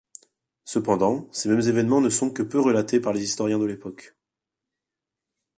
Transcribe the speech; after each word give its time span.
Cependant, 0.65 1.27
ces 1.31 1.47
mêmes 1.47 1.59
évènements 1.61 2.01
ne 2.01 2.09
sont 2.09 2.31
que 2.31 2.41
peu 2.41 2.59
relatés 2.59 2.99
par 2.99 3.13
les 3.13 3.21
historiens 3.21 3.59
de 3.59 3.65
l'époque. 3.65 4.15